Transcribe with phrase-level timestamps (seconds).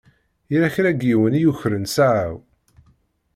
[0.51, 2.35] Yella kra n yiwen i yukren ssaɛa-w.